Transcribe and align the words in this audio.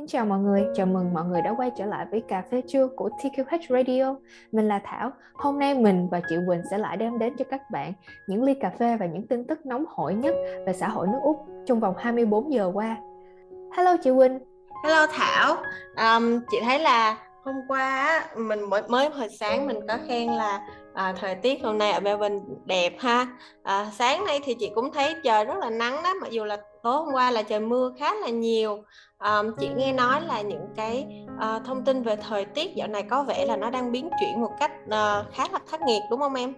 Xin 0.00 0.06
chào 0.06 0.26
mọi 0.26 0.38
người, 0.38 0.66
chào 0.74 0.86
mừng 0.86 1.14
mọi 1.14 1.24
người 1.24 1.42
đã 1.42 1.54
quay 1.56 1.70
trở 1.78 1.86
lại 1.86 2.06
với 2.10 2.20
cà 2.28 2.42
phê 2.50 2.62
trưa 2.68 2.86
của 2.86 3.10
TQH 3.18 3.58
Radio. 3.68 4.14
Mình 4.52 4.68
là 4.68 4.80
Thảo. 4.84 5.10
Hôm 5.34 5.58
nay 5.58 5.74
mình 5.74 6.08
và 6.10 6.20
chị 6.28 6.36
Quỳnh 6.46 6.62
sẽ 6.70 6.78
lại 6.78 6.96
đem 6.96 7.18
đến 7.18 7.36
cho 7.38 7.44
các 7.50 7.70
bạn 7.70 7.92
những 8.26 8.42
ly 8.42 8.54
cà 8.54 8.70
phê 8.78 8.96
và 8.96 9.06
những 9.06 9.26
tin 9.26 9.44
tức 9.44 9.66
nóng 9.66 9.84
hổi 9.88 10.14
nhất 10.14 10.34
về 10.66 10.72
xã 10.72 10.88
hội 10.88 11.06
nước 11.06 11.18
Úc 11.22 11.46
trong 11.66 11.80
vòng 11.80 11.94
24 11.98 12.52
giờ 12.52 12.70
qua. 12.74 12.96
Hello 13.76 13.96
chị 13.96 14.10
Quỳnh. 14.16 14.38
Hello 14.84 15.06
Thảo. 15.06 15.56
Um, 15.96 16.40
chị 16.50 16.58
thấy 16.64 16.78
là 16.78 17.16
hôm 17.44 17.54
qua 17.68 18.20
mình 18.36 18.70
mới 18.70 18.82
mới 18.88 19.08
hồi 19.08 19.28
sáng 19.40 19.66
mình 19.66 19.86
có 19.88 19.98
khen 20.08 20.28
là 20.28 20.66
à, 20.94 21.14
thời 21.20 21.34
tiết 21.34 21.62
hôm 21.62 21.78
nay 21.78 21.92
ở 21.92 22.00
Melbourne 22.00 22.38
đẹp 22.64 22.92
ha. 22.98 23.26
À, 23.62 23.90
sáng 23.92 24.24
nay 24.24 24.40
thì 24.44 24.54
chị 24.54 24.70
cũng 24.74 24.92
thấy 24.92 25.14
trời 25.24 25.44
rất 25.44 25.54
là 25.58 25.70
nắng 25.70 26.02
đó 26.02 26.14
mặc 26.20 26.30
dù 26.30 26.44
là 26.44 26.56
tối 26.82 26.96
hôm 26.96 27.14
qua 27.14 27.30
là 27.30 27.42
trời 27.42 27.60
mưa 27.60 27.92
khá 27.98 28.14
là 28.14 28.28
nhiều. 28.28 28.84
À, 29.18 29.42
chị 29.58 29.68
nghe 29.76 29.92
nói 29.92 30.20
là 30.20 30.40
những 30.40 30.66
cái 30.76 31.06
à, 31.38 31.58
thông 31.64 31.84
tin 31.84 32.02
về 32.02 32.16
thời 32.16 32.44
tiết 32.44 32.74
dạo 32.74 32.88
này 32.88 33.02
có 33.02 33.22
vẻ 33.22 33.46
là 33.46 33.56
nó 33.56 33.70
đang 33.70 33.92
biến 33.92 34.10
chuyển 34.20 34.40
một 34.40 34.52
cách 34.60 34.72
à, 34.90 35.24
khá 35.32 35.44
là 35.52 35.58
khắc 35.66 35.80
nghiệt 35.82 36.02
đúng 36.10 36.20
không 36.20 36.34
em? 36.34 36.54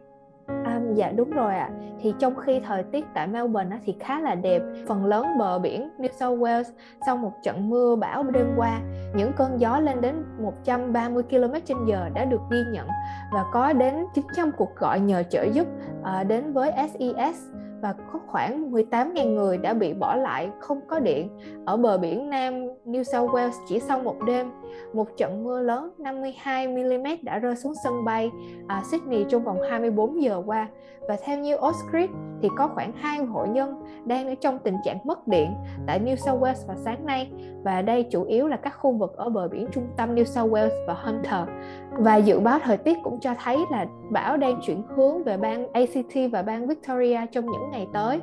Dạ 0.94 1.12
đúng 1.16 1.30
rồi 1.30 1.54
ạ. 1.54 1.70
À. 1.70 1.76
Thì 2.00 2.14
trong 2.18 2.36
khi 2.36 2.60
thời 2.60 2.82
tiết 2.82 3.04
tại 3.14 3.26
Melbourne 3.26 3.70
á, 3.70 3.78
thì 3.84 3.96
khá 4.00 4.20
là 4.20 4.34
đẹp, 4.34 4.62
phần 4.88 5.04
lớn 5.04 5.26
bờ 5.38 5.58
biển 5.58 5.88
New 5.98 6.08
South 6.20 6.40
Wales 6.40 6.64
sau 7.06 7.16
một 7.16 7.32
trận 7.42 7.70
mưa 7.70 7.96
bão 7.96 8.22
đêm 8.22 8.46
qua, 8.56 8.80
những 9.16 9.32
cơn 9.36 9.60
gió 9.60 9.78
lên 9.78 10.00
đến 10.00 10.24
130 10.38 11.22
km/h 11.30 12.12
đã 12.14 12.24
được 12.24 12.40
ghi 12.50 12.58
nhận 12.72 12.88
và 13.32 13.44
có 13.52 13.72
đến 13.72 13.94
900 14.14 14.50
cuộc 14.56 14.76
gọi 14.76 15.00
nhờ 15.00 15.22
trợ 15.22 15.42
giúp 15.42 15.66
ờ, 16.02 16.24
đến 16.24 16.52
với 16.52 16.72
SES 16.76 17.36
và 17.82 17.94
có 18.12 18.18
khoảng 18.26 18.72
18.000 18.72 19.34
người 19.34 19.58
đã 19.58 19.74
bị 19.74 19.92
bỏ 19.92 20.16
lại 20.16 20.50
không 20.60 20.80
có 20.88 20.98
điện 20.98 21.28
ở 21.64 21.76
bờ 21.76 21.98
biển 21.98 22.30
Nam 22.30 22.66
New 22.86 23.02
South 23.02 23.30
Wales 23.30 23.52
chỉ 23.68 23.80
sau 23.80 23.98
một 23.98 24.16
đêm. 24.26 24.50
Một 24.92 25.16
trận 25.16 25.44
mưa 25.44 25.60
lớn 25.60 25.90
52 25.98 26.68
mm 26.68 27.06
đã 27.22 27.38
rơi 27.38 27.56
xuống 27.56 27.72
sân 27.84 28.04
bay 28.04 28.30
à, 28.68 28.82
Sydney 28.90 29.24
trong 29.28 29.44
vòng 29.44 29.58
24 29.70 30.22
giờ 30.22 30.42
qua. 30.46 30.68
Và 31.08 31.16
theo 31.24 31.38
như 31.38 31.56
Oscrit 31.56 32.10
thì 32.42 32.48
có 32.56 32.68
khoảng 32.74 32.92
hai 32.92 33.18
hộ 33.18 33.46
nhân 33.46 33.82
đang 34.04 34.28
ở 34.28 34.34
trong 34.34 34.58
tình 34.58 34.76
trạng 34.84 34.98
mất 35.04 35.28
điện 35.28 35.54
tại 35.86 36.00
New 36.00 36.16
South 36.16 36.42
Wales 36.42 36.66
vào 36.66 36.76
sáng 36.76 37.06
nay. 37.06 37.32
Và 37.64 37.82
đây 37.82 38.02
chủ 38.02 38.24
yếu 38.24 38.48
là 38.48 38.56
các 38.56 38.74
khu 38.78 38.92
vực 38.92 39.16
ở 39.16 39.28
bờ 39.28 39.48
biển 39.48 39.66
trung 39.72 39.86
tâm 39.96 40.14
New 40.14 40.24
South 40.24 40.52
Wales 40.52 40.86
và 40.86 40.94
Hunter. 40.94 41.48
Và 41.90 42.16
dự 42.16 42.40
báo 42.40 42.58
thời 42.58 42.76
tiết 42.76 42.98
cũng 43.02 43.20
cho 43.20 43.34
thấy 43.44 43.58
là 43.70 43.86
bão 44.10 44.36
đang 44.36 44.60
chuyển 44.66 44.82
hướng 44.96 45.24
về 45.24 45.36
bang 45.36 45.72
ACT 45.72 46.32
và 46.32 46.42
bang 46.42 46.66
Victoria 46.66 47.20
trong 47.32 47.46
những 47.46 47.70
ngày 47.70 47.86
tới. 47.92 48.20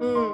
Ừ. 0.00 0.28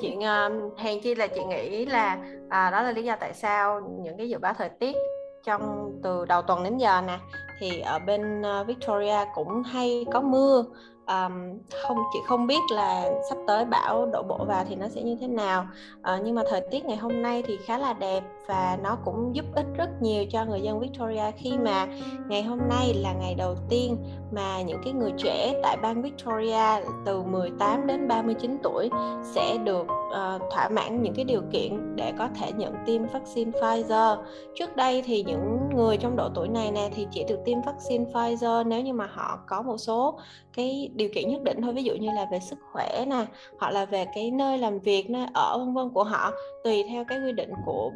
chị 0.00 0.16
uh, 0.16 0.78
hèn 0.78 1.00
chi 1.00 1.14
là 1.14 1.26
chị 1.26 1.44
nghĩ 1.44 1.86
là 1.86 2.18
à, 2.48 2.70
đó 2.70 2.82
là 2.82 2.92
lý 2.92 3.02
do 3.02 3.16
tại 3.20 3.34
sao 3.34 3.80
những 4.02 4.16
cái 4.18 4.28
dự 4.28 4.38
báo 4.38 4.54
thời 4.58 4.68
tiết 4.68 4.96
trong 5.44 5.92
từ 6.02 6.24
đầu 6.24 6.42
tuần 6.42 6.64
đến 6.64 6.78
giờ 6.78 7.00
nè 7.06 7.18
thì 7.60 7.80
ở 7.80 7.98
bên 7.98 8.40
uh, 8.40 8.66
Victoria 8.66 9.16
cũng 9.34 9.62
hay 9.62 10.06
có 10.12 10.20
mưa 10.20 10.64
um, 11.10 11.58
không 11.82 11.96
chị 12.12 12.18
không 12.26 12.46
biết 12.46 12.60
là 12.70 13.10
sắp 13.28 13.38
tới 13.46 13.64
bão 13.64 14.06
đổ 14.06 14.22
bộ 14.22 14.44
vào 14.44 14.64
thì 14.68 14.74
nó 14.74 14.88
sẽ 14.88 15.02
như 15.02 15.16
thế 15.20 15.26
nào. 15.26 15.66
Uh, 16.00 16.24
nhưng 16.24 16.34
mà 16.34 16.42
thời 16.50 16.60
tiết 16.70 16.84
ngày 16.84 16.96
hôm 16.96 17.22
nay 17.22 17.42
thì 17.46 17.56
khá 17.66 17.78
là 17.78 17.92
đẹp 17.92 18.24
và 18.46 18.78
nó 18.82 18.96
cũng 19.04 19.36
giúp 19.36 19.44
ích 19.54 19.66
rất 19.76 19.88
nhiều 20.02 20.24
cho 20.30 20.44
người 20.44 20.60
dân 20.60 20.80
Victoria 20.80 21.30
khi 21.36 21.58
mà 21.58 21.86
ngày 22.28 22.42
hôm 22.42 22.58
nay 22.68 22.94
là 22.94 23.12
ngày 23.12 23.34
đầu 23.34 23.54
tiên 23.68 23.96
mà 24.32 24.62
những 24.62 24.80
cái 24.84 24.92
người 24.92 25.12
trẻ 25.18 25.60
tại 25.62 25.76
bang 25.82 26.02
Victoria 26.02 26.84
từ 27.06 27.22
18 27.22 27.86
đến 27.86 28.08
39 28.08 28.58
tuổi 28.62 28.90
sẽ 29.34 29.58
được 29.64 29.86
uh, 30.10 30.42
thỏa 30.50 30.68
mãn 30.68 31.02
những 31.02 31.14
cái 31.14 31.24
điều 31.24 31.42
kiện 31.52 31.96
để 31.96 32.12
có 32.18 32.28
thể 32.40 32.52
nhận 32.52 32.74
tiêm 32.86 33.06
vaccine 33.06 33.50
Pfizer. 33.50 34.16
Trước 34.54 34.76
đây 34.76 35.02
thì 35.02 35.22
những 35.22 35.58
người 35.74 35.96
trong 35.96 36.16
độ 36.16 36.28
tuổi 36.34 36.48
này 36.48 36.72
nè 36.72 36.90
thì 36.94 37.06
chỉ 37.10 37.24
được 37.28 37.38
tiêm 37.44 37.58
vaccine 37.66 38.04
Pfizer 38.04 38.68
nếu 38.68 38.80
như 38.80 38.92
mà 38.92 39.06
họ 39.06 39.38
có 39.46 39.62
một 39.62 39.76
số 39.78 40.18
cái 40.56 40.90
điều 40.94 41.08
kiện 41.14 41.28
nhất 41.28 41.42
định 41.42 41.62
thôi 41.62 41.72
ví 41.72 41.82
dụ 41.82 41.94
như 41.94 42.08
là 42.14 42.26
về 42.32 42.40
sức 42.40 42.58
khỏe 42.72 43.04
nè 43.08 43.26
hoặc 43.58 43.70
là 43.70 43.84
về 43.84 44.06
cái 44.14 44.30
nơi 44.30 44.58
làm 44.58 44.78
việc 44.78 45.10
nơi 45.10 45.26
ở 45.34 45.58
vân 45.58 45.74
vân 45.74 45.90
của 45.90 46.04
họ 46.04 46.32
tùy 46.64 46.84
theo 46.88 47.04
cái 47.04 47.18
quy 47.26 47.32
định 47.32 47.50
của 47.66 47.90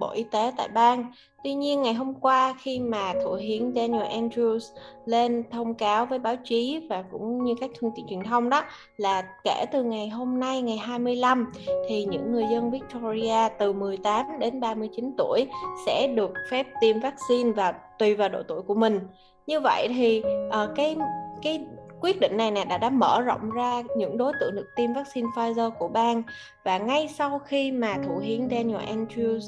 bộ 0.00 0.10
y 0.10 0.24
tế 0.30 0.52
tại 0.56 0.68
bang 0.68 1.12
tuy 1.44 1.54
nhiên 1.54 1.82
ngày 1.82 1.94
hôm 1.94 2.14
qua 2.14 2.54
khi 2.58 2.80
mà 2.80 3.12
thủ 3.24 3.32
hiến 3.34 3.72
Daniel 3.74 4.02
Andrews 4.02 4.74
lên 5.06 5.42
thông 5.50 5.74
cáo 5.74 6.06
với 6.06 6.18
báo 6.18 6.36
chí 6.44 6.86
và 6.90 7.04
cũng 7.12 7.44
như 7.44 7.54
các 7.60 7.70
phương 7.80 7.90
tiện 7.96 8.06
truyền 8.08 8.22
thông 8.22 8.50
đó 8.50 8.64
là 8.96 9.22
kể 9.44 9.64
từ 9.72 9.82
ngày 9.82 10.08
hôm 10.08 10.40
nay 10.40 10.62
ngày 10.62 10.76
25 10.76 11.52
thì 11.88 12.04
những 12.04 12.32
người 12.32 12.44
dân 12.50 12.70
Victoria 12.70 13.48
từ 13.58 13.72
18 13.72 14.26
đến 14.38 14.60
39 14.60 15.10
tuổi 15.18 15.46
sẽ 15.86 16.06
được 16.14 16.30
phép 16.50 16.66
tiêm 16.80 17.00
vaccine 17.00 17.52
và 17.52 17.72
tùy 17.98 18.14
vào 18.14 18.28
độ 18.28 18.42
tuổi 18.48 18.62
của 18.62 18.74
mình. 18.74 19.00
Như 19.46 19.60
vậy 19.60 19.88
thì 19.88 20.22
uh, 20.48 20.70
cái 20.76 20.96
cái 21.42 21.66
quyết 22.00 22.20
định 22.20 22.36
này 22.36 22.50
nè 22.50 22.64
đã 22.64 22.78
đã 22.78 22.90
mở 22.90 23.20
rộng 23.20 23.50
ra 23.50 23.82
những 23.96 24.16
đối 24.16 24.32
tượng 24.40 24.54
được 24.54 24.66
tiêm 24.76 24.92
vaccine 24.92 25.28
Pfizer 25.36 25.70
của 25.70 25.88
bang. 25.88 26.22
Và 26.64 26.78
ngay 26.78 27.08
sau 27.08 27.38
khi 27.38 27.72
mà 27.72 27.96
thủ 28.06 28.18
hiến 28.18 28.48
Daniel 28.50 28.80
Andrews 28.80 29.40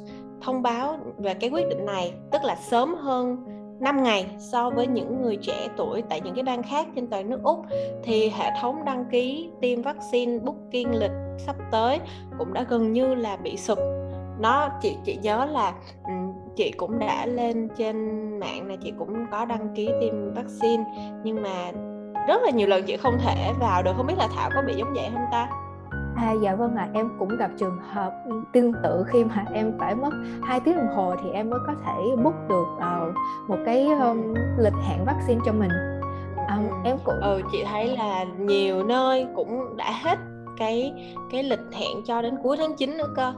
thông 0.42 0.62
báo 0.62 0.98
về 1.18 1.34
cái 1.34 1.50
quyết 1.50 1.68
định 1.68 1.86
này, 1.86 2.14
tức 2.32 2.44
là 2.44 2.56
sớm 2.56 2.94
hơn 2.94 3.36
5 3.80 4.02
ngày 4.02 4.26
so 4.38 4.70
với 4.70 4.86
những 4.86 5.22
người 5.22 5.36
trẻ 5.36 5.68
tuổi 5.76 6.02
tại 6.08 6.20
những 6.20 6.34
cái 6.34 6.44
bang 6.44 6.62
khác 6.62 6.86
trên 6.94 7.06
toàn 7.06 7.30
nước 7.30 7.42
Úc, 7.42 7.58
thì 8.02 8.28
hệ 8.28 8.50
thống 8.60 8.84
đăng 8.84 9.04
ký 9.10 9.50
tiêm 9.60 9.82
vaccine 9.82 10.38
booking 10.38 10.92
lịch 10.92 11.10
sắp 11.38 11.56
tới 11.70 12.00
cũng 12.38 12.52
đã 12.52 12.64
gần 12.68 12.92
như 12.92 13.14
là 13.14 13.36
bị 13.36 13.56
sụp. 13.56 13.78
Nó, 14.40 14.68
chị 14.80 14.96
chị 15.04 15.18
nhớ 15.22 15.44
là 15.44 15.72
chị 16.56 16.72
cũng 16.76 16.98
đã 16.98 17.26
lên 17.26 17.68
trên 17.76 17.96
mạng 18.40 18.68
này, 18.68 18.76
chị 18.82 18.92
cũng 18.98 19.26
có 19.30 19.44
đăng 19.44 19.68
ký 19.74 19.90
tiêm 20.00 20.34
vaccine, 20.34 20.84
nhưng 21.24 21.42
mà 21.42 21.72
rất 22.28 22.42
là 22.42 22.50
nhiều 22.50 22.68
lần 22.68 22.84
chị 22.84 22.96
không 22.96 23.18
thể 23.18 23.52
vào 23.60 23.82
được. 23.82 23.92
Không 23.96 24.06
biết 24.06 24.18
là 24.18 24.28
thảo 24.36 24.50
có 24.54 24.62
bị 24.66 24.74
giống 24.74 24.94
vậy 24.94 25.08
không 25.12 25.24
ta? 25.32 25.48
À, 26.16 26.32
dạ 26.42 26.54
vâng 26.54 26.74
ạ, 26.74 26.82
à, 26.82 26.90
em 26.94 27.10
cũng 27.18 27.36
gặp 27.38 27.50
trường 27.58 27.78
hợp 27.92 28.12
tương 28.52 28.72
tự 28.82 29.04
khi 29.06 29.24
mà 29.24 29.44
em 29.54 29.72
phải 29.78 29.94
mất 29.94 30.10
2 30.42 30.60
tiếng 30.60 30.76
đồng 30.76 30.96
hồ 30.96 31.14
thì 31.22 31.30
em 31.30 31.50
mới 31.50 31.60
có 31.66 31.74
thể 31.84 32.22
book 32.22 32.48
được 32.48 32.66
uh, 32.76 33.14
một 33.48 33.58
cái 33.66 33.86
um, 33.86 34.34
lịch 34.58 34.72
hẹn 34.88 35.04
vaccine 35.04 35.40
cho 35.46 35.52
mình. 35.52 35.70
Um, 36.48 36.82
em 36.84 36.96
cũng 37.04 37.20
ừ 37.22 37.42
chị 37.52 37.64
thấy 37.64 37.96
là 37.96 38.24
nhiều 38.38 38.84
nơi 38.84 39.26
cũng 39.36 39.76
đã 39.76 39.92
hết 40.02 40.18
cái 40.56 40.92
cái 41.30 41.42
lịch 41.42 41.72
hẹn 41.72 42.04
cho 42.06 42.22
đến 42.22 42.34
cuối 42.42 42.56
tháng 42.56 42.76
9 42.76 42.96
nữa 42.96 43.12
cơ. 43.16 43.32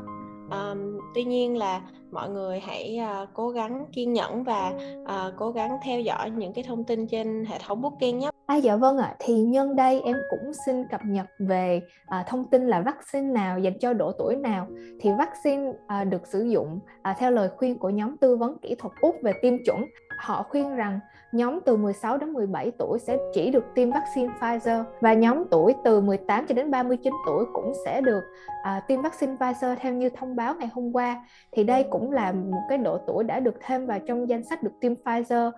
Um, 0.50 0.98
tuy 1.14 1.24
nhiên 1.24 1.56
là 1.56 1.80
mọi 2.10 2.28
người 2.28 2.60
hãy 2.60 3.00
uh, 3.22 3.28
cố 3.34 3.48
gắng 3.48 3.86
kiên 3.92 4.12
nhẫn 4.12 4.44
và 4.44 4.72
uh, 5.02 5.34
cố 5.36 5.50
gắng 5.50 5.70
theo 5.84 6.00
dõi 6.00 6.30
những 6.30 6.52
cái 6.52 6.64
thông 6.68 6.84
tin 6.84 7.06
trên 7.06 7.44
hệ 7.44 7.58
thống 7.66 7.82
booking 7.82 8.18
nhé. 8.18 8.30
À 8.48 8.56
dạ 8.56 8.76
vâng 8.76 8.98
ạ, 8.98 9.06
à, 9.06 9.16
thì 9.18 9.34
nhân 9.34 9.76
đây 9.76 10.00
em 10.00 10.16
cũng 10.30 10.52
xin 10.66 10.88
cập 10.88 11.00
nhật 11.04 11.26
về 11.38 11.82
à, 12.06 12.24
thông 12.28 12.44
tin 12.44 12.66
là 12.66 12.80
vaccine 12.80 13.32
nào 13.32 13.58
dành 13.58 13.78
cho 13.78 13.92
độ 13.92 14.12
tuổi 14.12 14.36
nào. 14.36 14.66
Thì 15.00 15.10
vaccine 15.18 15.72
à, 15.86 16.04
được 16.04 16.26
sử 16.26 16.42
dụng 16.42 16.80
à, 17.02 17.14
theo 17.18 17.30
lời 17.30 17.48
khuyên 17.56 17.78
của 17.78 17.90
nhóm 17.90 18.16
tư 18.16 18.36
vấn 18.36 18.58
kỹ 18.58 18.74
thuật 18.78 18.92
Úc 19.00 19.16
về 19.22 19.32
tiêm 19.42 19.54
chủng. 19.66 19.84
Họ 20.18 20.42
khuyên 20.42 20.76
rằng 20.76 21.00
nhóm 21.32 21.60
từ 21.60 21.76
16 21.76 22.18
đến 22.18 22.32
17 22.32 22.70
tuổi 22.78 22.98
sẽ 22.98 23.18
chỉ 23.34 23.50
được 23.50 23.64
tiêm 23.74 23.90
vaccine 23.90 24.32
Pfizer 24.40 24.84
và 25.00 25.12
nhóm 25.12 25.44
tuổi 25.50 25.74
từ 25.84 26.00
18 26.00 26.46
cho 26.46 26.54
đến 26.54 26.70
39 26.70 27.12
tuổi 27.26 27.44
cũng 27.52 27.72
sẽ 27.84 28.00
được 28.00 28.22
à, 28.62 28.80
tiêm 28.88 29.02
vaccine 29.02 29.34
Pfizer 29.34 29.76
theo 29.80 29.92
như 29.92 30.08
thông 30.08 30.36
báo 30.36 30.54
ngày 30.54 30.68
hôm 30.72 30.92
qua. 30.92 31.24
Thì 31.52 31.64
đây 31.64 31.84
cũng 31.90 32.12
là 32.12 32.32
một 32.32 32.62
cái 32.68 32.78
độ 32.78 32.98
tuổi 33.06 33.24
đã 33.24 33.40
được 33.40 33.54
thêm 33.60 33.86
vào 33.86 33.98
trong 34.06 34.28
danh 34.28 34.44
sách 34.44 34.62
được 34.62 34.72
tiêm 34.80 34.94
Pfizer 35.04 35.50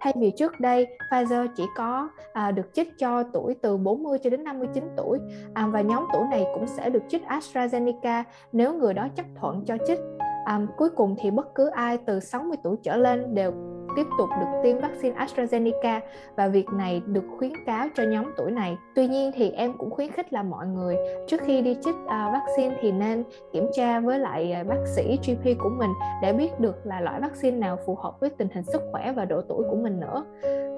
Thay 0.00 0.12
vì 0.16 0.30
trước 0.30 0.60
đây, 0.60 0.86
Pfizer 1.10 1.48
chỉ 1.56 1.64
có 1.76 2.08
à, 2.32 2.50
được 2.50 2.74
chích 2.74 2.98
cho 2.98 3.22
tuổi 3.22 3.54
từ 3.62 3.76
40 3.76 4.18
cho 4.18 4.30
đến 4.30 4.44
59 4.44 4.84
tuổi 4.96 5.18
à, 5.54 5.66
và 5.66 5.80
nhóm 5.80 6.04
tuổi 6.12 6.22
này 6.30 6.44
cũng 6.54 6.66
sẽ 6.66 6.90
được 6.90 7.02
chích 7.08 7.22
AstraZeneca 7.28 8.22
nếu 8.52 8.74
người 8.74 8.94
đó 8.94 9.08
chấp 9.16 9.26
thuận 9.40 9.64
cho 9.64 9.76
chích. 9.86 9.98
À, 10.44 10.60
cuối 10.76 10.90
cùng 10.90 11.16
thì 11.18 11.30
bất 11.30 11.54
cứ 11.54 11.66
ai 11.66 11.98
từ 12.06 12.20
60 12.20 12.56
tuổi 12.62 12.76
trở 12.82 12.96
lên 12.96 13.34
đều 13.34 13.52
tiếp 13.98 14.06
tục 14.18 14.30
được 14.40 14.46
tiêm 14.62 14.78
vaccine 14.78 15.14
AstraZeneca 15.14 16.00
và 16.36 16.48
việc 16.48 16.66
này 16.72 17.02
được 17.06 17.24
khuyến 17.38 17.52
cáo 17.66 17.88
cho 17.96 18.02
nhóm 18.02 18.24
tuổi 18.36 18.50
này. 18.50 18.76
Tuy 18.94 19.06
nhiên 19.06 19.30
thì 19.34 19.50
em 19.50 19.72
cũng 19.78 19.90
khuyến 19.90 20.10
khích 20.10 20.32
là 20.32 20.42
mọi 20.42 20.66
người 20.66 20.96
trước 21.28 21.40
khi 21.44 21.62
đi 21.62 21.76
chích 21.84 21.94
uh, 21.94 22.10
vaccine 22.10 22.76
thì 22.80 22.92
nên 22.92 23.24
kiểm 23.52 23.66
tra 23.76 24.00
với 24.00 24.18
lại 24.18 24.56
uh, 24.60 24.66
bác 24.66 24.86
sĩ 24.96 25.18
GP 25.26 25.58
của 25.58 25.68
mình 25.78 25.90
để 26.22 26.32
biết 26.32 26.60
được 26.60 26.76
là 26.84 27.00
loại 27.00 27.20
vaccine 27.20 27.56
nào 27.56 27.78
phù 27.86 27.94
hợp 27.94 28.20
với 28.20 28.30
tình 28.30 28.48
hình 28.54 28.64
sức 28.64 28.82
khỏe 28.92 29.12
và 29.16 29.24
độ 29.24 29.40
tuổi 29.48 29.64
của 29.70 29.76
mình 29.76 30.00
nữa. 30.00 30.24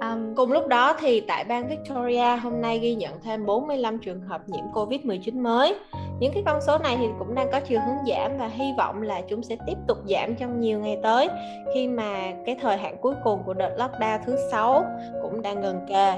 Um, 0.01 0.35
Cùng 0.35 0.53
lúc 0.53 0.67
đó 0.67 0.97
thì 1.01 1.21
tại 1.21 1.45
bang 1.45 1.69
Victoria 1.69 2.37
hôm 2.43 2.61
nay 2.61 2.79
ghi 2.79 2.95
nhận 2.95 3.13
thêm 3.23 3.47
45 3.47 3.99
trường 3.99 4.21
hợp 4.21 4.49
nhiễm 4.49 4.65
Covid-19 4.75 5.43
mới. 5.43 5.75
Những 6.21 6.33
cái 6.33 6.43
con 6.47 6.61
số 6.61 6.79
này 6.79 6.97
thì 6.97 7.09
cũng 7.19 7.35
đang 7.35 7.51
có 7.53 7.61
chiều 7.61 7.81
hướng 7.81 8.07
giảm 8.07 8.39
và 8.39 8.47
hy 8.47 8.73
vọng 8.79 9.03
là 9.03 9.21
chúng 9.29 9.43
sẽ 9.43 9.57
tiếp 9.67 9.77
tục 9.89 9.99
giảm 10.07 10.35
trong 10.35 10.61
nhiều 10.61 10.81
ngày 10.81 10.99
tới 11.03 11.29
khi 11.75 11.89
mà 11.89 12.33
cái 12.47 12.57
thời 12.61 12.77
hạn 12.77 12.97
cuối 13.01 13.15
cùng 13.25 13.43
của 13.47 13.55
đợt 13.55 13.77
lockdown 13.79 14.19
thứ 14.27 14.37
6 14.51 14.85
cũng 15.23 15.43
đang 15.43 15.61
gần 15.61 15.87
kề. 15.89 16.15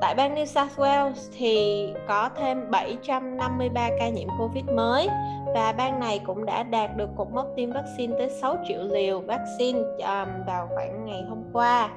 Tại 0.00 0.14
bang 0.14 0.34
New 0.34 0.44
South 0.44 0.78
Wales 0.78 1.30
thì 1.38 1.86
có 2.08 2.30
thêm 2.36 2.70
753 2.70 3.90
ca 3.98 4.08
nhiễm 4.08 4.28
Covid 4.38 4.64
mới 4.64 5.08
và 5.54 5.72
bang 5.72 6.00
này 6.00 6.20
cũng 6.26 6.46
đã 6.46 6.62
đạt 6.62 6.96
được 6.96 7.08
cột 7.16 7.28
mốc 7.30 7.46
tiêm 7.56 7.72
vaccine 7.72 8.14
tới 8.18 8.30
6 8.30 8.56
triệu 8.68 8.82
liều 8.82 9.20
vaccine 9.20 9.78
um, 9.98 10.44
vào 10.46 10.68
khoảng 10.74 11.04
ngày 11.04 11.22
hôm 11.28 11.44
qua. 11.52 11.90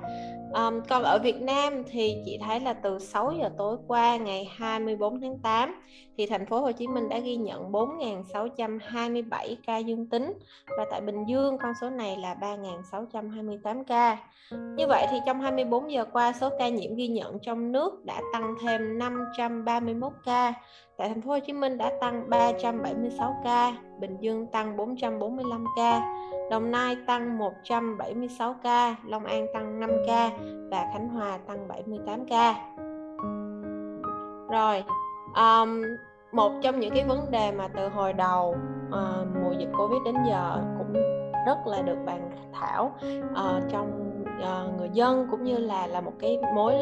Um, 0.53 0.81
còn 0.89 1.03
ở 1.03 1.19
Việt 1.19 1.41
Nam 1.41 1.83
thì 1.91 2.15
chị 2.25 2.39
thấy 2.45 2.59
là 2.59 2.73
từ 2.73 2.99
6 2.99 3.33
giờ 3.39 3.49
tối 3.57 3.77
qua 3.87 4.17
ngày 4.17 4.49
24 4.57 5.21
tháng 5.21 5.39
8 5.39 5.75
thì 6.17 6.25
thành 6.25 6.45
phố 6.45 6.61
Hồ 6.61 6.71
Chí 6.71 6.87
Minh 6.87 7.09
đã 7.09 7.19
ghi 7.19 7.35
nhận 7.35 7.71
4.627 7.71 9.55
ca 9.67 9.77
dương 9.77 10.09
tính 10.09 10.33
và 10.77 10.85
tại 10.91 11.01
Bình 11.01 11.25
Dương 11.27 11.57
con 11.57 11.73
số 11.81 11.89
này 11.89 12.17
là 12.17 12.35
3.628 12.41 13.83
ca. 13.83 14.17
Như 14.51 14.87
vậy 14.87 15.05
thì 15.11 15.17
trong 15.25 15.41
24 15.41 15.91
giờ 15.91 16.05
qua 16.11 16.33
số 16.33 16.49
ca 16.59 16.69
nhiễm 16.69 16.95
ghi 16.95 17.07
nhận 17.07 17.39
trong 17.39 17.71
nước 17.71 18.05
đã 18.05 18.21
tăng 18.33 18.55
thêm 18.61 18.99
531 18.99 20.13
ca. 20.25 20.53
Tại 20.99 21.09
thành 21.09 21.21
phố 21.21 21.31
Hồ 21.31 21.39
Chí 21.39 21.53
Minh 21.53 21.77
đã 21.77 21.91
tăng 22.01 22.29
376 22.29 23.35
ca, 23.43 23.73
Bình 23.99 24.17
Dương 24.19 24.47
tăng 24.47 24.77
445 24.77 25.65
ca, 25.77 26.01
Đồng 26.51 26.71
Nai 26.71 26.97
tăng 27.07 27.37
176 27.37 28.55
ca, 28.63 28.95
Long 29.05 29.25
An 29.25 29.45
tăng 29.53 29.79
5 29.79 29.89
ca 30.07 30.29
và 30.71 30.85
Khánh 30.93 31.09
Hòa 31.09 31.37
tăng 31.47 31.67
78 31.67 32.25
ca. 32.25 32.55
Rồi, 34.51 34.83
um, 35.35 35.81
một 36.31 36.51
trong 36.61 36.79
những 36.79 36.93
cái 36.95 37.05
vấn 37.05 37.31
đề 37.31 37.51
mà 37.51 37.67
từ 37.67 37.89
hồi 37.89 38.13
đầu 38.13 38.55
uh, 38.87 39.27
mùa 39.43 39.51
dịch 39.59 39.69
Covid 39.77 40.01
đến 40.05 40.15
giờ 40.27 40.57
cũng 40.77 40.93
rất 41.45 41.67
là 41.67 41.81
được 41.81 41.97
bàn 42.05 42.29
thảo 42.53 42.95
uh, 43.31 43.63
trong 43.69 44.21
uh, 44.39 44.77
người 44.77 44.89
dân 44.93 45.27
cũng 45.31 45.43
như 45.43 45.57
là 45.57 45.87
là 45.87 46.01
một 46.01 46.13
cái 46.19 46.37
mối 46.55 46.73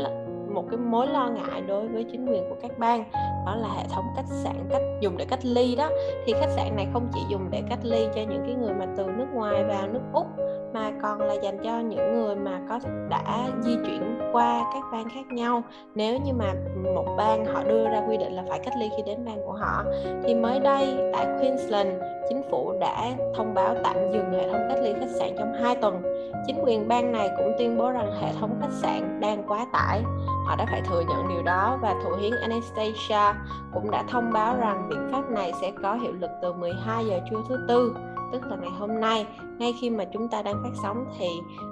một 0.57 0.65
cái 0.69 0.77
mối 0.77 1.07
lo 1.07 1.29
ngại 1.29 1.61
đối 1.67 1.87
với 1.87 2.05
chính 2.11 2.25
quyền 2.25 2.49
của 2.49 2.55
các 2.61 2.79
bang, 2.79 3.03
đó 3.45 3.55
là 3.55 3.67
hệ 3.77 3.83
thống 3.89 4.05
khách 4.15 4.27
sạn 4.43 4.53
cách 4.69 4.81
dùng 5.01 5.17
để 5.17 5.25
cách 5.29 5.45
ly 5.45 5.75
đó. 5.75 5.89
Thì 6.25 6.33
khách 6.33 6.49
sạn 6.55 6.75
này 6.75 6.87
không 6.93 7.07
chỉ 7.13 7.19
dùng 7.29 7.47
để 7.51 7.61
cách 7.69 7.79
ly 7.83 8.07
cho 8.15 8.21
những 8.21 8.43
cái 8.45 8.55
người 8.55 8.73
mà 8.73 8.85
từ 8.97 9.03
nước 9.03 9.27
ngoài 9.33 9.63
vào 9.63 9.87
nước 9.87 10.01
úc, 10.13 10.27
mà 10.73 10.91
còn 11.01 11.21
là 11.21 11.33
dành 11.33 11.57
cho 11.63 11.79
những 11.79 12.13
người 12.13 12.35
mà 12.35 12.61
có 12.69 12.79
đã 13.09 13.49
di 13.61 13.75
chuyển 13.75 14.19
qua 14.31 14.71
các 14.73 14.83
bang 14.91 15.09
khác 15.09 15.25
nhau. 15.31 15.61
Nếu 15.95 16.17
như 16.25 16.33
mà 16.33 16.53
một 16.93 17.05
bang 17.17 17.45
họ 17.45 17.63
đưa 17.63 17.83
ra 17.83 18.03
quy 18.09 18.17
định 18.17 18.33
là 18.33 18.43
phải 18.49 18.59
cách 18.59 18.73
ly 18.79 18.89
khi 18.97 19.03
đến 19.05 19.25
bang 19.25 19.41
của 19.45 19.53
họ, 19.53 19.83
thì 20.23 20.35
mới 20.35 20.59
đây 20.59 20.97
tại 21.13 21.25
Queensland 21.39 21.89
chính 22.29 22.41
phủ 22.51 22.73
đã 22.79 23.15
thông 23.35 23.53
báo 23.53 23.75
tạm 23.83 23.95
dừng 24.13 24.31
hệ 24.31 24.51
thống 24.51 24.61
cách 24.69 24.79
ly 24.81 24.93
khách 24.93 25.15
sạn 25.19 25.29
trong 25.37 25.53
2 25.63 25.75
tuần. 25.75 26.01
Chính 26.47 26.59
quyền 26.63 26.87
bang 26.87 27.11
này 27.11 27.29
cũng 27.37 27.53
tuyên 27.57 27.77
bố 27.77 27.91
rằng 27.91 28.21
hệ 28.21 28.33
thống 28.39 28.59
khách 28.61 28.73
sạn 28.81 29.19
đang 29.21 29.43
quá 29.47 29.65
tải. 29.73 30.01
Họ 30.45 30.55
đã 30.55 30.65
phải 30.71 30.81
thừa 30.81 31.01
nhận 31.09 31.27
điều 31.29 31.43
đó 31.43 31.79
và 31.81 31.95
thủ 32.03 32.09
hiến 32.21 32.31
Anastasia 32.41 33.39
cũng 33.73 33.91
đã 33.91 34.03
thông 34.07 34.33
báo 34.33 34.57
rằng 34.57 34.89
biện 34.89 35.09
pháp 35.11 35.29
này 35.29 35.51
sẽ 35.61 35.71
có 35.83 35.95
hiệu 35.95 36.11
lực 36.11 36.31
từ 36.41 36.53
12 36.53 37.05
giờ 37.05 37.19
trưa 37.29 37.37
thứ 37.49 37.57
tư 37.67 37.95
tức 38.31 38.41
là 38.45 38.55
ngày 38.55 38.71
hôm 38.79 38.99
nay. 38.99 39.27
Ngay 39.57 39.73
khi 39.81 39.89
mà 39.89 40.05
chúng 40.13 40.27
ta 40.27 40.41
đang 40.41 40.63
phát 40.63 40.71
sóng 40.83 41.05
thì 41.19 41.27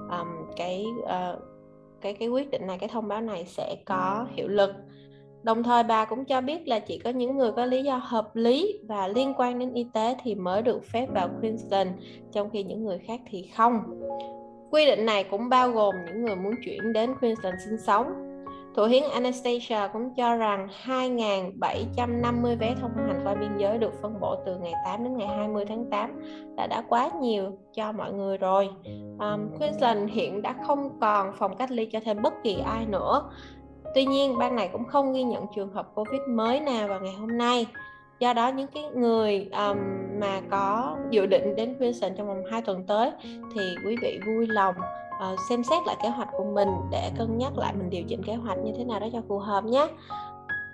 um, 0.09 0.27
cái 0.55 0.85
uh, 1.01 1.39
cái 2.01 2.13
cái 2.13 2.27
quyết 2.27 2.51
định 2.51 2.67
này 2.67 2.77
cái 2.77 2.89
thông 2.89 3.07
báo 3.07 3.21
này 3.21 3.45
sẽ 3.45 3.75
có 3.85 4.25
hiệu 4.35 4.47
lực 4.47 4.71
đồng 5.45 5.63
thời 5.63 5.83
bà 5.83 6.05
cũng 6.05 6.25
cho 6.25 6.41
biết 6.41 6.67
là 6.67 6.79
chỉ 6.79 6.97
có 6.97 7.09
những 7.09 7.37
người 7.37 7.51
có 7.51 7.65
lý 7.65 7.83
do 7.83 7.95
hợp 8.03 8.35
lý 8.35 8.79
và 8.87 9.07
liên 9.07 9.33
quan 9.37 9.59
đến 9.59 9.73
y 9.73 9.85
tế 9.93 10.15
thì 10.23 10.35
mới 10.35 10.61
được 10.61 10.85
phép 10.85 11.07
vào 11.13 11.29
Queensland 11.41 11.89
trong 12.31 12.49
khi 12.49 12.63
những 12.63 12.83
người 12.83 12.99
khác 13.07 13.21
thì 13.29 13.49
không 13.57 14.01
quy 14.71 14.85
định 14.85 15.05
này 15.05 15.23
cũng 15.23 15.49
bao 15.49 15.71
gồm 15.71 15.95
những 16.05 16.25
người 16.25 16.35
muốn 16.35 16.53
chuyển 16.65 16.93
đến 16.93 17.15
Queensland 17.21 17.55
sinh 17.65 17.77
sống 17.77 18.25
Thủ 18.75 18.83
hiến 18.85 19.03
Anastasia 19.13 19.87
cũng 19.93 20.13
cho 20.15 20.35
rằng 20.35 20.67
2.750 20.85 22.57
vé 22.57 22.75
thông 22.81 22.91
hành 22.95 23.21
qua 23.23 23.35
biên 23.35 23.57
giới 23.57 23.77
được 23.77 23.93
phân 24.01 24.19
bổ 24.19 24.35
từ 24.45 24.57
ngày 24.57 24.73
8 24.85 25.03
đến 25.03 25.17
ngày 25.17 25.27
20 25.27 25.65
tháng 25.65 25.89
8 25.89 26.21
là 26.57 26.67
đã 26.67 26.83
quá 26.89 27.09
nhiều 27.21 27.51
cho 27.73 27.91
mọi 27.91 28.13
người 28.13 28.37
rồi. 28.37 28.69
Um, 29.19 29.57
Queensland 29.59 30.11
hiện 30.11 30.41
đã 30.41 30.55
không 30.67 30.99
còn 31.01 31.33
phòng 31.37 31.55
cách 31.57 31.71
ly 31.71 31.85
cho 31.91 31.99
thêm 32.05 32.21
bất 32.21 32.33
kỳ 32.43 32.57
ai 32.65 32.85
nữa. 32.85 33.29
Tuy 33.95 34.05
nhiên, 34.05 34.37
bang 34.37 34.55
này 34.55 34.69
cũng 34.71 34.85
không 34.85 35.13
ghi 35.13 35.23
nhận 35.23 35.45
trường 35.55 35.73
hợp 35.73 35.95
Covid 35.95 36.21
mới 36.29 36.59
nào 36.59 36.87
vào 36.87 36.99
ngày 36.99 37.13
hôm 37.13 37.37
nay. 37.37 37.67
Do 38.19 38.33
đó, 38.33 38.47
những 38.47 38.67
cái 38.67 38.83
người 38.95 39.49
um, 39.51 39.77
mà 40.19 40.41
có 40.51 40.97
dự 41.09 41.25
định 41.25 41.55
đến 41.55 41.75
Queensland 41.79 42.17
trong 42.17 42.27
vòng 42.27 42.43
2 42.51 42.61
tuần 42.61 42.83
tới 42.87 43.11
thì 43.55 43.75
quý 43.85 43.95
vị 44.01 44.19
vui 44.25 44.47
lòng 44.47 44.75
uh, 45.33 45.39
xem 45.49 45.63
xét 45.63 45.83
lại 45.85 45.95
kế 46.03 46.09
hoạch 46.09 46.29
của 46.31 46.43
mình 46.43 46.69
để 46.91 47.11
cân 47.17 47.37
nhắc 47.37 47.57
lại 47.57 47.73
mình 47.77 47.89
điều 47.89 48.03
chỉnh 48.07 48.23
kế 48.23 48.35
hoạch 48.35 48.57
như 48.57 48.71
thế 48.77 48.83
nào 48.83 48.99
đó 48.99 49.07
cho 49.13 49.21
phù 49.27 49.39
hợp 49.39 49.63
nhé 49.63 49.87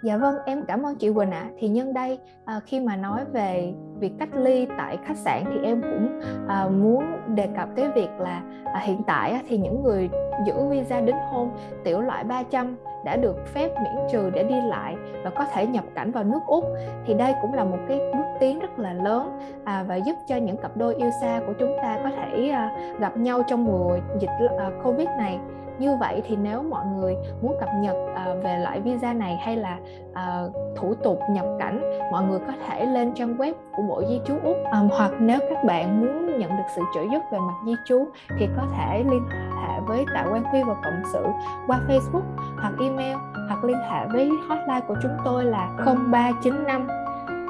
Dạ 0.03 0.17
vâng, 0.17 0.35
em 0.45 0.63
cảm 0.67 0.85
ơn 0.85 0.95
chị 0.95 1.09
Quỳnh 1.15 1.31
ạ. 1.31 1.39
À. 1.39 1.51
Thì 1.59 1.67
nhân 1.67 1.93
đây 1.93 2.19
à, 2.45 2.59
khi 2.65 2.79
mà 2.79 2.95
nói 2.95 3.25
về 3.33 3.73
việc 4.01 4.11
cách 4.19 4.29
ly 4.33 4.67
tại 4.77 4.97
khách 5.05 5.17
sạn 5.17 5.43
thì 5.45 5.59
em 5.63 5.81
cũng 5.81 6.21
à, 6.47 6.67
muốn 6.67 7.03
đề 7.35 7.47
cập 7.57 7.69
tới 7.75 7.91
việc 7.95 8.09
là 8.19 8.41
à, 8.65 8.79
hiện 8.79 9.03
tại 9.07 9.41
thì 9.49 9.57
những 9.57 9.83
người 9.83 10.09
giữ 10.45 10.67
visa 10.69 11.01
đính 11.01 11.15
hôn 11.31 11.51
tiểu 11.83 12.01
loại 12.01 12.23
300 12.23 12.75
đã 13.05 13.15
được 13.15 13.47
phép 13.53 13.69
miễn 13.83 14.07
trừ 14.11 14.29
để 14.29 14.43
đi 14.43 14.55
lại 14.61 14.95
và 15.23 15.29
có 15.29 15.45
thể 15.53 15.67
nhập 15.67 15.83
cảnh 15.95 16.11
vào 16.11 16.23
nước 16.23 16.39
Úc 16.47 16.65
thì 17.05 17.13
đây 17.13 17.33
cũng 17.41 17.53
là 17.53 17.63
một 17.63 17.77
cái 17.87 17.97
bước 17.97 18.25
tiến 18.39 18.59
rất 18.59 18.79
là 18.79 18.93
lớn 18.93 19.39
à, 19.63 19.83
và 19.87 19.95
giúp 19.95 20.15
cho 20.27 20.35
những 20.35 20.57
cặp 20.57 20.77
đôi 20.77 20.95
yêu 20.95 21.09
xa 21.21 21.41
của 21.47 21.53
chúng 21.59 21.77
ta 21.81 21.99
có 22.03 22.09
thể 22.09 22.49
à, 22.49 22.95
gặp 22.99 23.17
nhau 23.17 23.43
trong 23.47 23.65
mùa 23.65 23.97
dịch 24.19 24.29
à, 24.59 24.69
Covid 24.83 25.07
này. 25.17 25.39
Như 25.79 25.95
vậy 25.99 26.21
thì 26.27 26.35
nếu 26.35 26.63
mọi 26.63 26.85
người 26.85 27.15
muốn 27.41 27.55
cập 27.59 27.69
nhật 27.81 27.95
uh, 27.95 28.43
về 28.43 28.57
loại 28.57 28.79
visa 28.79 29.13
này 29.13 29.35
hay 29.35 29.57
là 29.57 29.77
uh, 30.11 30.53
thủ 30.75 30.93
tục 30.93 31.19
nhập 31.29 31.45
cảnh 31.59 31.81
mọi 32.11 32.23
người 32.23 32.39
có 32.39 32.53
thể 32.67 32.85
lên 32.85 33.13
trang 33.13 33.37
web 33.37 33.53
của 33.81 33.87
bộ 33.87 34.03
di 34.09 34.21
trú. 34.27 34.33
Úc 34.43 34.57
um, 34.71 34.89
hoặc 34.89 35.11
nếu 35.19 35.39
các 35.49 35.63
bạn 35.63 36.01
muốn 36.01 36.39
nhận 36.39 36.49
được 36.49 36.63
sự 36.75 36.81
trợ 36.95 37.01
giúp 37.01 37.21
về 37.31 37.39
mặt 37.39 37.53
di 37.65 37.73
trú 37.85 38.07
thì 38.39 38.47
có 38.57 38.63
thể 38.77 39.03
liên 39.11 39.27
hệ 39.31 39.79
với 39.87 40.05
tạ 40.13 40.25
quan 40.31 40.43
Huy 40.43 40.63
và 40.63 40.73
cộng 40.73 41.01
sự 41.13 41.25
qua 41.67 41.79
facebook 41.87 42.21
hoặc 42.61 42.73
email 42.79 43.17
hoặc 43.47 43.63
liên 43.63 43.77
hệ 43.77 44.07
với 44.13 44.29
hotline 44.49 44.81
của 44.87 44.95
chúng 45.01 45.17
tôi 45.25 45.45
là 45.45 45.69
0395 45.77 46.87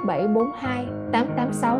742 0.05 0.85
886 1.11 1.79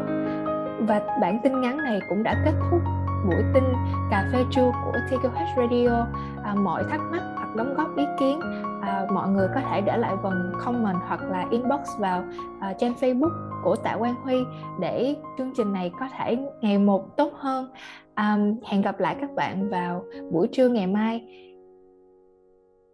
và 0.80 1.18
bản 1.22 1.40
tin 1.44 1.62
ngắn 1.62 1.78
này 1.78 2.00
cũng 2.10 2.24
đã 2.24 2.42
kết 2.46 2.54
thúc 2.70 2.80
buổi 3.26 3.44
tin 3.54 3.64
cà 4.12 4.30
phê 4.34 4.40
trưa 4.52 4.72
của 4.86 4.94
TKH 5.10 5.58
Radio. 5.58 6.06
À, 6.44 6.54
mọi 6.56 6.84
thắc 6.90 7.02
mắc 7.12 7.41
đóng 7.56 7.74
góp 7.78 7.98
ý 7.98 8.06
kiến 8.20 8.40
à, 8.82 9.08
mọi 9.14 9.30
người 9.30 9.48
có 9.56 9.62
thể 9.62 9.82
để 9.82 9.98
lại 9.98 10.16
phần 10.24 10.52
comment 10.66 10.98
hoặc 11.08 11.22
là 11.32 11.48
inbox 11.52 11.98
vào 12.00 12.24
à, 12.60 12.74
trang 12.74 12.94
Facebook 13.00 13.62
của 13.64 13.76
Tạ 13.76 13.96
Quang 14.00 14.16
Huy 14.24 14.44
để 14.80 15.16
chương 15.38 15.52
trình 15.58 15.74
này 15.74 15.92
có 16.00 16.08
thể 16.18 16.38
ngày 16.62 16.78
một 16.78 17.18
tốt 17.18 17.34
hơn. 17.36 17.68
À, 18.14 18.38
hẹn 18.64 18.82
gặp 18.82 19.00
lại 19.00 19.16
các 19.22 19.36
bạn 19.36 19.70
vào 19.70 20.04
buổi 20.32 20.48
trưa 20.52 20.70
ngày 20.70 20.88
mai. 20.88 21.22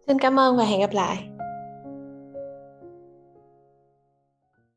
Xin 0.06 0.18
cảm 0.18 0.38
ơn 0.38 0.56
và 0.56 0.64
hẹn 0.64 0.80
gặp 0.80 0.92
lại. 0.92 1.37